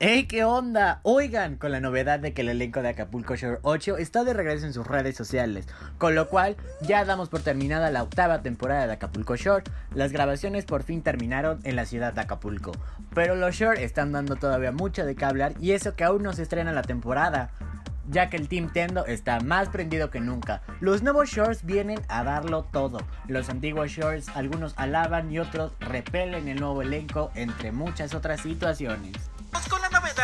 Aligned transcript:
¡Hey, 0.00 0.26
qué 0.28 0.44
onda! 0.44 1.00
Oigan, 1.02 1.56
con 1.56 1.72
la 1.72 1.80
novedad 1.80 2.20
de 2.20 2.32
que 2.32 2.42
el 2.42 2.50
elenco 2.50 2.82
de 2.82 2.90
Acapulco 2.90 3.34
Shore 3.34 3.58
8 3.62 3.98
está 3.98 4.22
de 4.22 4.32
regreso 4.32 4.64
en 4.64 4.72
sus 4.72 4.86
redes 4.86 5.16
sociales, 5.16 5.66
con 5.98 6.14
lo 6.14 6.28
cual 6.28 6.56
ya 6.82 7.04
damos 7.04 7.28
por 7.28 7.40
terminada 7.40 7.90
la 7.90 8.04
octava 8.04 8.40
temporada 8.40 8.86
de 8.86 8.92
Acapulco 8.92 9.34
Shore. 9.34 9.64
Las 9.92 10.12
grabaciones 10.12 10.66
por 10.66 10.84
fin 10.84 11.02
terminaron 11.02 11.58
en 11.64 11.74
la 11.74 11.84
ciudad 11.84 12.12
de 12.12 12.20
Acapulco, 12.20 12.70
pero 13.12 13.34
los 13.34 13.56
Shore 13.56 13.82
están 13.82 14.12
dando 14.12 14.36
todavía 14.36 14.70
mucho 14.70 15.04
de 15.04 15.16
qué 15.16 15.24
hablar 15.24 15.54
y 15.58 15.72
eso 15.72 15.96
que 15.96 16.04
aún 16.04 16.22
no 16.22 16.32
se 16.32 16.42
estrena 16.42 16.70
la 16.70 16.82
temporada 16.82 17.50
ya 18.08 18.30
que 18.30 18.36
el 18.36 18.48
Team 18.48 18.70
Tendo 18.72 19.04
está 19.04 19.40
más 19.40 19.68
prendido 19.68 20.10
que 20.10 20.20
nunca. 20.20 20.62
Los 20.80 21.02
nuevos 21.02 21.28
shorts 21.28 21.66
vienen 21.66 22.00
a 22.08 22.24
darlo 22.24 22.64
todo. 22.64 23.00
Los 23.26 23.50
antiguos 23.50 23.90
shorts 23.90 24.28
algunos 24.34 24.72
alaban 24.76 25.30
y 25.30 25.40
otros 25.40 25.72
repelen 25.80 26.48
el 26.48 26.58
nuevo 26.58 26.80
elenco, 26.80 27.30
entre 27.34 27.70
muchas 27.70 28.14
otras 28.14 28.40
situaciones. 28.40 29.12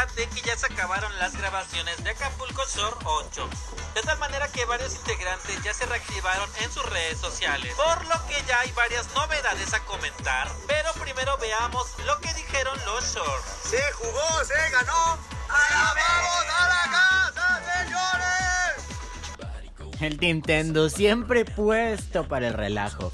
Novedad 0.04 0.16
de 0.16 0.26
que 0.28 0.40
ya 0.46 0.56
se 0.56 0.66
acabaron 0.66 1.10
las 1.18 1.36
grabaciones 1.36 2.02
de 2.02 2.10
Acapulco 2.10 2.62
Shore 2.66 2.96
8, 3.04 3.48
de 3.94 4.02
tal 4.02 4.18
manera 4.18 4.48
que 4.48 4.64
varios 4.64 4.92
integrantes 4.94 5.62
ya 5.62 5.72
se 5.72 5.86
reactivaron 5.86 6.50
en 6.62 6.70
sus 6.70 6.84
redes 6.90 7.18
sociales, 7.18 7.72
por 7.74 8.04
lo 8.06 8.26
que 8.26 8.34
ya 8.46 8.60
hay 8.60 8.70
varias 8.72 9.06
novedades 9.14 9.72
a 9.72 9.80
comentar. 9.84 10.50
Pero 10.66 10.92
primero 11.00 11.38
veamos 11.38 11.86
lo 12.06 12.20
que 12.20 12.34
dijeron 12.34 12.76
los 12.84 13.14
shorts. 13.14 13.70
Se 13.70 13.80
jugó, 13.92 14.44
se 14.44 14.70
ganó. 14.70 15.18
¡Ahora 15.48 15.94
vamos 15.94 16.46
a 16.58 16.68
la 16.68 16.90
casa, 16.90 17.62
señores! 17.78 18.84
El 20.00 20.18
Team 20.18 20.42
Tendo 20.42 20.90
siempre 20.90 21.44
puesto 21.44 22.26
para 22.28 22.48
el 22.48 22.54
relajo. 22.54 23.12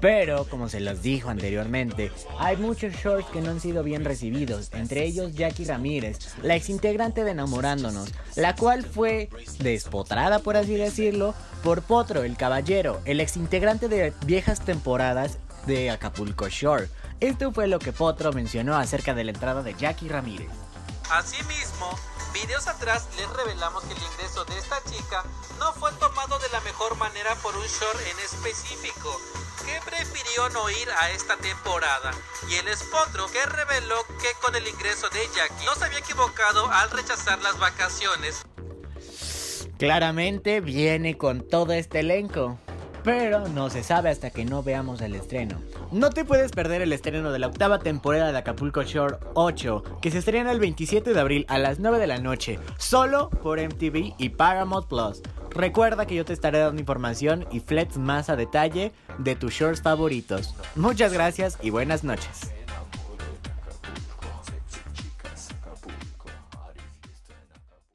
Pero, 0.00 0.44
como 0.44 0.68
se 0.68 0.78
los 0.78 1.02
dijo 1.02 1.28
anteriormente, 1.28 2.12
hay 2.38 2.56
muchos 2.56 2.94
shorts 2.94 3.28
que 3.30 3.40
no 3.40 3.50
han 3.50 3.60
sido 3.60 3.82
bien 3.82 4.04
recibidos, 4.04 4.70
entre 4.72 5.04
ellos 5.04 5.34
Jackie 5.34 5.64
Ramírez, 5.64 6.18
la 6.42 6.54
ex 6.54 6.68
integrante 6.68 7.24
de 7.24 7.32
Enamorándonos, 7.32 8.10
la 8.36 8.54
cual 8.54 8.84
fue 8.84 9.28
despotrada, 9.58 10.38
por 10.38 10.56
así 10.56 10.76
decirlo, 10.76 11.34
por 11.64 11.82
Potro, 11.82 12.22
el 12.22 12.36
caballero, 12.36 13.00
el 13.06 13.20
ex 13.20 13.36
integrante 13.36 13.88
de 13.88 14.12
viejas 14.24 14.64
temporadas 14.64 15.38
de 15.66 15.90
Acapulco 15.90 16.48
Shore. 16.48 16.88
Esto 17.20 17.52
fue 17.52 17.66
lo 17.66 17.80
que 17.80 17.92
Potro 17.92 18.32
mencionó 18.32 18.76
acerca 18.76 19.14
de 19.14 19.24
la 19.24 19.32
entrada 19.32 19.62
de 19.62 19.74
Jackie 19.74 20.08
Ramírez. 20.08 20.48
Asimismo, 21.10 21.90
videos 22.32 22.68
atrás 22.68 23.08
les 23.16 23.28
revelamos 23.30 23.82
que 23.84 23.94
el 23.94 24.02
ingreso 24.12 24.44
de 24.44 24.58
esta 24.58 24.76
chica 24.84 25.24
no 25.58 25.72
fue 25.72 25.90
tomado 25.92 26.38
de 26.38 26.48
la 26.50 26.60
mejor 26.60 26.96
manera 26.96 27.34
por 27.42 27.56
un 27.56 27.64
short 27.66 28.00
en 28.00 28.18
específico, 28.20 29.20
que 29.68 29.90
prefirió 29.90 30.48
no 30.50 30.70
ir 30.70 30.88
a 30.98 31.10
esta 31.10 31.36
temporada. 31.36 32.12
Y 32.50 32.54
el 32.54 32.68
espotro 32.68 33.26
que 33.26 33.44
reveló 33.44 33.96
que 34.20 34.28
con 34.40 34.54
el 34.56 34.66
ingreso 34.66 35.08
de 35.10 35.20
Jackie 35.34 35.66
no 35.66 35.74
se 35.74 35.84
había 35.84 35.98
equivocado 35.98 36.70
al 36.70 36.90
rechazar 36.90 37.40
las 37.42 37.58
vacaciones. 37.58 38.46
Claramente 39.78 40.60
viene 40.60 41.18
con 41.18 41.46
todo 41.46 41.72
este 41.72 42.00
elenco. 42.00 42.58
Pero 43.04 43.48
no 43.48 43.70
se 43.70 43.84
sabe 43.84 44.10
hasta 44.10 44.30
que 44.30 44.44
no 44.44 44.62
veamos 44.62 45.00
el 45.00 45.14
estreno. 45.14 45.62
No 45.92 46.10
te 46.10 46.24
puedes 46.24 46.50
perder 46.50 46.82
el 46.82 46.92
estreno 46.92 47.30
de 47.30 47.38
la 47.38 47.46
octava 47.46 47.78
temporada 47.78 48.32
de 48.32 48.38
Acapulco 48.38 48.82
Shore 48.82 49.16
8, 49.34 50.00
que 50.02 50.10
se 50.10 50.18
estrena 50.18 50.50
el 50.50 50.58
27 50.58 51.14
de 51.14 51.20
abril 51.20 51.46
a 51.48 51.58
las 51.58 51.78
9 51.78 51.98
de 51.98 52.06
la 52.06 52.18
noche, 52.18 52.58
solo 52.76 53.30
por 53.30 53.60
MTV 53.60 54.14
y 54.18 54.28
Paramount 54.30 54.88
Plus. 54.88 55.22
Recuerda 55.50 56.06
que 56.06 56.14
yo 56.14 56.24
te 56.24 56.32
estaré 56.32 56.58
dando 56.58 56.80
información 56.80 57.46
y 57.50 57.60
flex 57.60 57.96
más 57.96 58.30
a 58.30 58.36
detalle 58.36 58.92
de 59.18 59.36
tus 59.36 59.52
shorts 59.54 59.82
favoritos. 59.82 60.54
Muchas 60.76 61.12
gracias 61.12 61.58
y 61.62 61.70
buenas 61.70 62.04
noches. 62.04 62.52